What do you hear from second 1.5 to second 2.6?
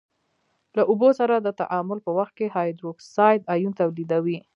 تعامل په وخت کې